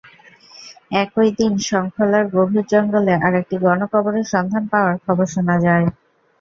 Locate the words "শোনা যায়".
5.33-5.87